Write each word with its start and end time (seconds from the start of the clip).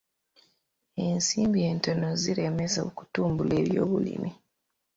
Ensimbi 1.05 1.59
entono 1.71 2.07
ziremesa 2.21 2.79
okutumbula 2.89 3.53
ebyobulimi. 3.61 4.31